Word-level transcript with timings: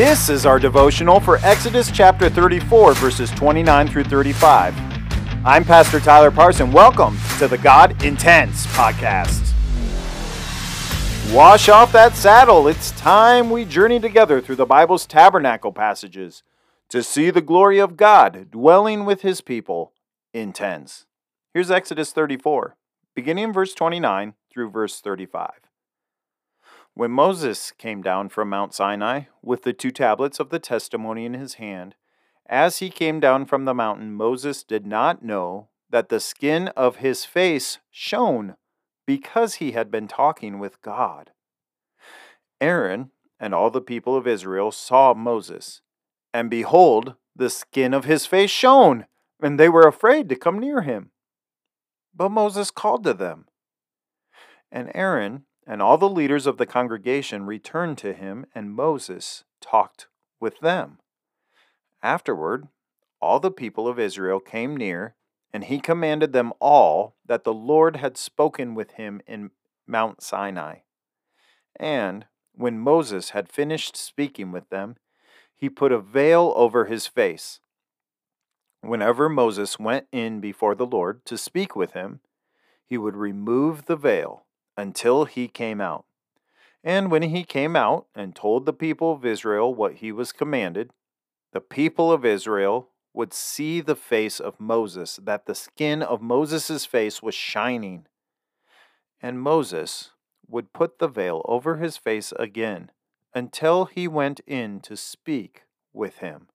This 0.00 0.30
is 0.30 0.46
our 0.46 0.58
devotional 0.58 1.20
for 1.20 1.36
Exodus 1.42 1.90
chapter 1.90 2.30
34, 2.30 2.94
verses 2.94 3.30
29 3.32 3.86
through 3.86 4.04
35. 4.04 4.74
I'm 5.44 5.62
Pastor 5.62 6.00
Tyler 6.00 6.30
Parson. 6.30 6.72
Welcome 6.72 7.18
to 7.38 7.46
the 7.46 7.58
God 7.58 8.02
Intense 8.02 8.66
podcast. 8.68 9.52
Wash 11.34 11.68
off 11.68 11.92
that 11.92 12.14
saddle. 12.14 12.66
It's 12.66 12.92
time 12.92 13.50
we 13.50 13.66
journey 13.66 14.00
together 14.00 14.40
through 14.40 14.56
the 14.56 14.64
Bible's 14.64 15.04
tabernacle 15.04 15.70
passages 15.70 16.44
to 16.88 17.02
see 17.02 17.28
the 17.28 17.42
glory 17.42 17.78
of 17.78 17.98
God 17.98 18.50
dwelling 18.50 19.04
with 19.04 19.20
his 19.20 19.42
people 19.42 19.92
intends. 20.32 21.04
Here's 21.52 21.70
Exodus 21.70 22.10
34, 22.12 22.74
beginning 23.14 23.44
in 23.44 23.52
verse 23.52 23.74
29 23.74 24.32
through 24.50 24.70
verse 24.70 24.98
35. 24.98 25.69
When 27.00 27.12
Moses 27.12 27.72
came 27.78 28.02
down 28.02 28.28
from 28.28 28.50
Mount 28.50 28.74
Sinai 28.74 29.22
with 29.40 29.62
the 29.62 29.72
two 29.72 29.90
tablets 29.90 30.38
of 30.38 30.50
the 30.50 30.58
testimony 30.58 31.24
in 31.24 31.32
his 31.32 31.54
hand, 31.54 31.94
as 32.44 32.80
he 32.80 32.90
came 32.90 33.20
down 33.20 33.46
from 33.46 33.64
the 33.64 33.72
mountain, 33.72 34.12
Moses 34.12 34.62
did 34.62 34.86
not 34.86 35.24
know 35.24 35.70
that 35.88 36.10
the 36.10 36.20
skin 36.20 36.68
of 36.76 36.96
his 36.96 37.24
face 37.24 37.78
shone 37.90 38.54
because 39.06 39.54
he 39.54 39.72
had 39.72 39.90
been 39.90 40.08
talking 40.08 40.58
with 40.58 40.82
God. 40.82 41.30
Aaron 42.60 43.12
and 43.40 43.54
all 43.54 43.70
the 43.70 43.80
people 43.80 44.14
of 44.14 44.26
Israel 44.26 44.70
saw 44.70 45.14
Moses, 45.14 45.80
and 46.34 46.50
behold, 46.50 47.14
the 47.34 47.48
skin 47.48 47.94
of 47.94 48.04
his 48.04 48.26
face 48.26 48.50
shone, 48.50 49.06
and 49.42 49.58
they 49.58 49.70
were 49.70 49.88
afraid 49.88 50.28
to 50.28 50.36
come 50.36 50.58
near 50.58 50.82
him. 50.82 51.12
But 52.14 52.28
Moses 52.28 52.70
called 52.70 53.04
to 53.04 53.14
them. 53.14 53.46
And 54.70 54.92
Aaron 54.94 55.46
and 55.70 55.80
all 55.80 55.96
the 55.96 56.08
leaders 56.08 56.48
of 56.48 56.56
the 56.56 56.66
congregation 56.66 57.46
returned 57.46 57.96
to 57.96 58.12
him, 58.12 58.44
and 58.56 58.74
Moses 58.74 59.44
talked 59.60 60.08
with 60.40 60.58
them. 60.58 60.98
Afterward, 62.02 62.66
all 63.22 63.38
the 63.38 63.52
people 63.52 63.86
of 63.86 63.96
Israel 63.96 64.40
came 64.40 64.76
near, 64.76 65.14
and 65.52 65.62
he 65.62 65.78
commanded 65.78 66.32
them 66.32 66.52
all 66.58 67.14
that 67.24 67.44
the 67.44 67.54
Lord 67.54 67.94
had 67.94 68.18
spoken 68.18 68.74
with 68.74 68.92
him 68.92 69.20
in 69.28 69.52
Mount 69.86 70.24
Sinai. 70.24 70.78
And 71.76 72.26
when 72.52 72.80
Moses 72.80 73.30
had 73.30 73.48
finished 73.48 73.96
speaking 73.96 74.50
with 74.50 74.70
them, 74.70 74.96
he 75.54 75.70
put 75.70 75.92
a 75.92 76.00
veil 76.00 76.52
over 76.56 76.86
his 76.86 77.06
face. 77.06 77.60
Whenever 78.80 79.28
Moses 79.28 79.78
went 79.78 80.08
in 80.10 80.40
before 80.40 80.74
the 80.74 80.84
Lord 80.84 81.24
to 81.26 81.38
speak 81.38 81.76
with 81.76 81.92
him, 81.92 82.18
he 82.84 82.98
would 82.98 83.14
remove 83.14 83.84
the 83.84 83.94
veil 83.94 84.46
until 84.80 85.26
he 85.26 85.46
came 85.46 85.80
out. 85.80 86.06
And 86.82 87.10
when 87.10 87.22
he 87.22 87.44
came 87.44 87.76
out 87.76 88.06
and 88.14 88.34
told 88.34 88.64
the 88.64 88.72
people 88.72 89.12
of 89.12 89.26
Israel 89.26 89.74
what 89.74 89.96
he 89.96 90.10
was 90.10 90.32
commanded, 90.32 90.90
the 91.52 91.60
people 91.60 92.10
of 92.10 92.24
Israel 92.24 92.88
would 93.12 93.34
see 93.34 93.80
the 93.80 93.96
face 93.96 94.40
of 94.40 94.58
Moses, 94.58 95.20
that 95.22 95.44
the 95.44 95.54
skin 95.54 96.02
of 96.02 96.22
Moses' 96.22 96.86
face 96.86 97.22
was 97.22 97.34
shining. 97.34 98.06
And 99.20 99.42
Moses 99.42 100.12
would 100.48 100.72
put 100.72 100.98
the 100.98 101.08
veil 101.08 101.42
over 101.44 101.76
his 101.76 101.98
face 101.98 102.32
again 102.38 102.90
until 103.34 103.84
he 103.84 104.08
went 104.08 104.40
in 104.46 104.80
to 104.80 104.96
speak 104.96 105.64
with 105.92 106.18
him. 106.18 106.46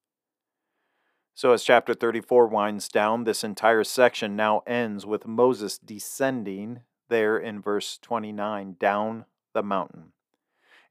So, 1.36 1.52
as 1.52 1.64
chapter 1.64 1.94
34 1.94 2.48
winds 2.48 2.88
down, 2.88 3.26
this 3.26 3.44
entire 3.44 3.84
section 3.84 4.36
now 4.36 4.64
ends 4.66 5.06
with 5.06 5.28
Moses 5.28 5.78
descending 5.78 6.82
there 7.10 7.38
in 7.38 7.62
verse 7.62 7.98
29 8.02 8.76
down 8.80 9.26
the 9.54 9.64
mountain. 9.64 10.12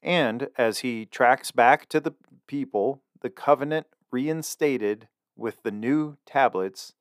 And 0.02 0.48
as 0.56 0.80
he 0.80 1.06
tracks 1.06 1.50
back 1.50 1.88
to 1.88 2.00
the 2.00 2.14
people, 2.46 3.02
the 3.20 3.30
covenant 3.30 3.86
reinstated 4.10 5.08
with 5.36 5.62
the 5.62 5.70
new 5.70 6.16
tablets, 6.26 6.92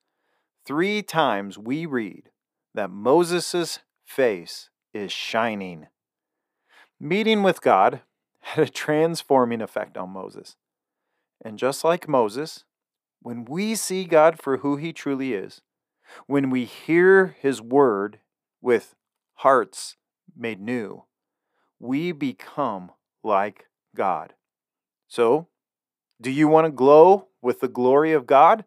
three 0.65 1.01
times 1.01 1.57
we 1.57 1.85
read 1.85 2.29
that 2.73 2.89
Moses' 2.89 3.79
face 4.03 4.69
is 4.93 5.11
shining. 5.11 5.87
Meeting 6.99 7.43
with 7.43 7.61
God 7.61 8.01
had 8.39 8.67
a 8.67 8.71
transforming 8.71 9.61
effect 9.61 9.97
on 9.97 10.09
Moses. 10.09 10.55
And 11.43 11.59
just 11.59 11.83
like 11.83 12.07
Moses, 12.07 12.63
when 13.21 13.45
we 13.45 13.75
see 13.75 14.05
God 14.05 14.41
for 14.41 14.57
who 14.57 14.77
he 14.77 14.93
truly 14.93 15.33
is, 15.33 15.61
when 16.27 16.49
we 16.49 16.65
hear 16.65 17.35
his 17.39 17.61
word 17.61 18.19
with 18.61 18.95
hearts 19.43 19.97
made 20.33 20.61
new, 20.61 21.03
we 21.77 22.13
become 22.13 22.89
like 23.25 23.65
God. 23.93 24.35
So, 25.09 25.49
do 26.21 26.31
you 26.31 26.47
want 26.47 26.63
to 26.63 26.71
glow 26.71 27.27
with 27.41 27.59
the 27.59 27.67
glory 27.67 28.13
of 28.13 28.25
God? 28.25 28.63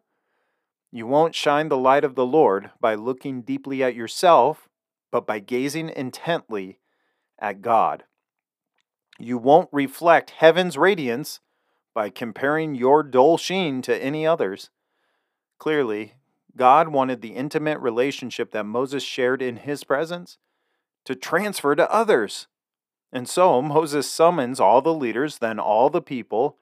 You 0.91 1.07
won't 1.07 1.33
shine 1.33 1.69
the 1.69 1.77
light 1.79 2.03
of 2.03 2.13
the 2.13 2.27
Lord 2.27 2.69
by 2.79 2.93
looking 2.93 3.41
deeply 3.41 3.81
at 3.81 3.95
yourself, 3.95 4.69
but 5.11 5.25
by 5.25 5.39
gazing 5.39 5.89
intently 5.89 6.77
at 7.39 7.63
God. 7.63 8.03
You 9.17 9.39
won't 9.39 9.69
reflect 9.71 10.29
heaven's 10.29 10.77
radiance 10.77 11.39
by 11.95 12.11
comparing 12.11 12.75
your 12.75 13.01
dull 13.01 13.39
sheen 13.39 13.81
to 13.81 13.97
any 13.97 14.27
others. 14.27 14.69
Clearly, 15.57 16.13
God 16.55 16.89
wanted 16.89 17.21
the 17.21 17.33
intimate 17.33 17.79
relationship 17.79 18.51
that 18.51 18.67
Moses 18.67 19.01
shared 19.01 19.41
in 19.41 19.57
his 19.57 19.83
presence 19.83 20.37
to 21.07 21.15
transfer 21.15 21.73
to 21.73 21.89
others. 21.89 22.47
And 23.13 23.29
so 23.29 23.61
Moses 23.61 24.11
summons 24.11 24.59
all 24.59 24.81
the 24.81 24.93
leaders, 24.93 25.37
then 25.37 25.57
all 25.57 25.89
the 25.89 26.01
people, 26.01 26.57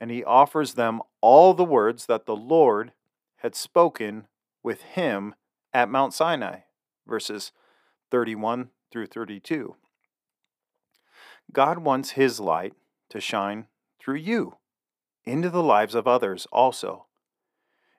and 0.00 0.10
he 0.10 0.24
offers 0.24 0.72
them 0.72 1.02
all 1.20 1.52
the 1.52 1.66
words 1.66 2.06
that 2.06 2.24
the 2.24 2.34
Lord 2.34 2.92
had 3.40 3.54
spoken 3.54 4.26
with 4.62 4.80
him 4.80 5.34
at 5.74 5.90
Mount 5.90 6.14
Sinai, 6.14 6.60
verses 7.06 7.52
31 8.10 8.70
through 8.90 9.04
32. 9.04 9.76
God 11.52 11.80
wants 11.80 12.12
his 12.12 12.40
light 12.40 12.72
to 13.10 13.20
shine 13.20 13.66
through 14.00 14.16
you 14.16 14.56
into 15.26 15.50
the 15.50 15.62
lives 15.62 15.94
of 15.94 16.08
others 16.08 16.46
also. 16.50 17.04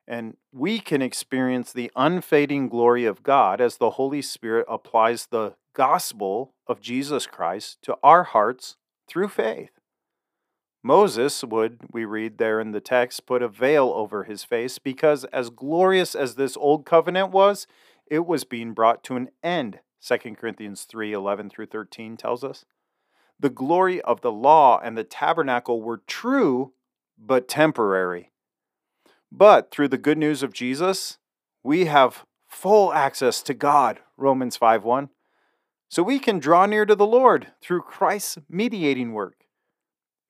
And 0.07 0.35
we 0.51 0.79
can 0.79 1.03
experience 1.03 1.71
the 1.71 1.91
unfading 1.95 2.69
glory 2.69 3.05
of 3.05 3.21
God 3.21 3.61
as 3.61 3.77
the 3.77 3.91
Holy 3.91 4.23
Spirit 4.23 4.65
applies 4.67 5.27
the 5.27 5.53
gospel 5.73 6.53
of 6.67 6.81
Jesus 6.81 7.25
Christ 7.27 7.79
to 7.83 7.97
our 8.03 8.23
hearts 8.23 8.77
through 9.07 9.29
faith. 9.29 9.71
Moses 10.83 11.43
would, 11.43 11.81
we 11.91 12.05
read 12.05 12.37
there 12.37 12.59
in 12.59 12.71
the 12.71 12.81
text, 12.81 13.25
put 13.25 13.43
a 13.43 13.47
veil 13.47 13.91
over 13.95 14.23
his 14.23 14.43
face 14.43 14.79
because, 14.79 15.25
as 15.25 15.51
glorious 15.51 16.15
as 16.15 16.35
this 16.35 16.57
old 16.57 16.85
covenant 16.85 17.31
was, 17.31 17.67
it 18.07 18.25
was 18.25 18.43
being 18.43 18.73
brought 18.73 19.03
to 19.03 19.15
an 19.15 19.29
end. 19.43 19.79
2 20.03 20.17
Corinthians 20.35 20.83
3 20.85 21.13
11 21.13 21.49
through 21.49 21.67
13 21.67 22.17
tells 22.17 22.43
us. 22.43 22.65
The 23.39 23.49
glory 23.49 24.01
of 24.01 24.21
the 24.21 24.31
law 24.31 24.79
and 24.79 24.97
the 24.97 25.03
tabernacle 25.03 25.81
were 25.81 26.01
true, 26.07 26.73
but 27.17 27.47
temporary. 27.47 28.31
But 29.31 29.71
through 29.71 29.87
the 29.87 29.97
good 29.97 30.17
news 30.17 30.43
of 30.43 30.53
Jesus, 30.53 31.19
we 31.63 31.85
have 31.85 32.25
full 32.47 32.91
access 32.91 33.41
to 33.43 33.53
God, 33.53 33.99
Romans 34.17 34.57
5 34.57 34.83
1. 34.83 35.09
So 35.91 36.03
we 36.03 36.19
can 36.19 36.39
draw 36.39 36.65
near 36.65 36.85
to 36.85 36.95
the 36.95 37.05
Lord 37.05 37.47
through 37.61 37.81
Christ's 37.81 38.37
mediating 38.49 39.11
work. 39.11 39.43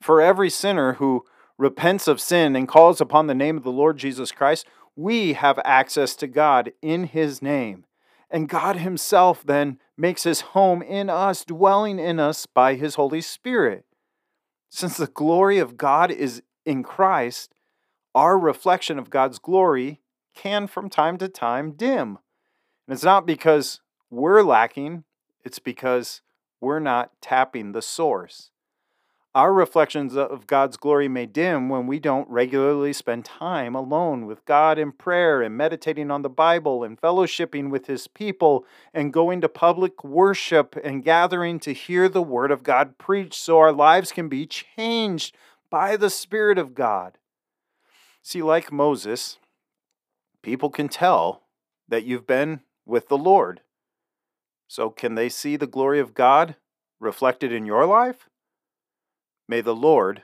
For 0.02 0.20
every 0.20 0.50
sinner 0.50 0.94
who 0.94 1.24
repents 1.56 2.08
of 2.08 2.20
sin 2.20 2.56
and 2.56 2.68
calls 2.68 3.00
upon 3.00 3.28
the 3.28 3.36
name 3.36 3.58
of 3.58 3.64
the 3.64 3.72
Lord 3.72 4.00
Jesus 4.00 4.32
Christ, 4.32 4.66
we 4.96 5.34
have 5.34 5.60
access 5.64 6.16
to 6.16 6.26
God 6.26 6.72
in 6.82 7.04
his 7.04 7.44
name. 7.44 7.86
And 8.32 8.50
God 8.50 8.78
himself 8.78 9.44
then 9.46 9.78
makes 9.96 10.24
his 10.24 10.42
home 10.42 10.82
in 10.82 11.12
us, 11.12 11.46
dwelling 11.46 12.00
in 12.00 12.20
us 12.20 12.48
by 12.48 12.74
his 12.74 12.96
Holy 12.96 13.22
Spirit. 13.22 13.86
Since 14.72 14.98
the 14.98 15.06
glory 15.06 15.60
of 15.60 15.78
God 15.78 16.10
is 16.10 16.42
in 16.66 16.82
Christ, 16.82 17.54
our 18.16 18.36
reflection 18.36 18.98
of 18.98 19.12
God's 19.12 19.38
glory 19.38 20.02
can 20.34 20.66
from 20.66 20.90
time 20.90 21.20
to 21.20 21.30
time 21.30 21.74
dim. 21.74 22.18
And 22.88 22.96
it's 22.96 23.04
not 23.04 23.28
because 23.28 23.82
we're 24.10 24.42
lacking 24.42 25.04
it's 25.44 25.60
because 25.60 26.22
we're 26.60 26.80
not 26.80 27.12
tapping 27.22 27.72
the 27.72 27.82
source. 27.82 28.52
Our 29.34 29.54
reflections 29.54 30.18
of 30.18 30.46
God's 30.46 30.76
glory 30.76 31.08
may 31.08 31.26
dim 31.26 31.70
when 31.70 31.88
we 31.88 32.00
don't 32.00 32.30
regularly 32.30 32.92
spend 32.92 33.24
time 33.24 33.76
alone 33.76 34.26
with 34.26 34.44
God 34.44 34.78
in 34.78 34.92
prayer 34.92 35.42
and 35.42 35.56
meditating 35.56 36.12
on 36.12 36.22
the 36.22 36.30
Bible 36.30 36.84
and 36.84 37.00
fellowshipping 37.00 37.70
with 37.70 37.88
His 37.88 38.08
people 38.08 38.66
and 38.94 39.14
going 39.14 39.40
to 39.40 39.48
public 39.48 40.04
worship 40.04 40.76
and 40.84 41.02
gathering 41.04 41.62
to 41.62 41.74
hear 41.74 42.10
the 42.10 42.22
Word 42.22 42.52
of 42.52 42.64
God 42.64 42.98
preached 42.98 43.36
so 43.36 43.58
our 43.58 43.72
lives 43.72 44.12
can 44.12 44.28
be 44.28 44.46
changed 44.46 45.38
by 45.70 45.96
the 45.96 46.10
Spirit 46.10 46.58
of 46.58 46.76
God. 46.76 47.18
See, 48.22 48.42
like 48.42 48.70
Moses, 48.70 49.38
people 50.42 50.70
can 50.70 50.90
tell 50.90 51.44
that 51.88 52.04
you've 52.04 52.28
been 52.28 52.62
with 52.86 53.08
the 53.08 53.18
Lord. 53.18 53.62
So, 54.72 54.90
can 54.90 55.16
they 55.16 55.28
see 55.28 55.58
the 55.58 55.68
glory 55.68 56.00
of 56.00 56.14
God 56.14 56.56
reflected 56.98 57.52
in 57.52 57.66
your 57.66 57.86
life? 57.86 58.30
May 59.46 59.60
the 59.60 59.76
Lord 59.76 60.22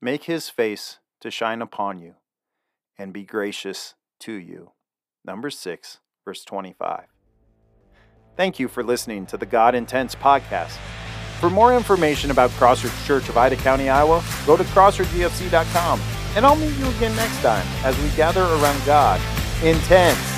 make 0.00 0.24
his 0.24 0.48
face 0.48 0.98
to 1.20 1.30
shine 1.30 1.60
upon 1.60 1.98
you 1.98 2.14
and 2.96 3.12
be 3.12 3.22
gracious 3.22 3.92
to 4.20 4.32
you. 4.32 4.70
Number 5.26 5.50
6, 5.50 5.98
verse 6.24 6.42
25. 6.42 7.04
Thank 8.34 8.58
you 8.58 8.66
for 8.66 8.82
listening 8.82 9.26
to 9.26 9.36
the 9.36 9.44
God 9.44 9.74
Intense 9.74 10.14
podcast. 10.14 10.78
For 11.38 11.50
more 11.50 11.76
information 11.76 12.30
about 12.30 12.48
Crossroads 12.52 13.06
Church 13.06 13.28
of 13.28 13.36
Ida 13.36 13.56
County, 13.56 13.90
Iowa, 13.90 14.24
go 14.46 14.56
to 14.56 14.64
crossroadsufc.com. 14.64 16.00
And 16.34 16.46
I'll 16.46 16.56
meet 16.56 16.78
you 16.78 16.88
again 16.96 17.14
next 17.14 17.42
time 17.42 17.66
as 17.84 17.94
we 17.98 18.08
gather 18.16 18.40
around 18.40 18.86
God 18.86 19.20
intense. 19.62 20.31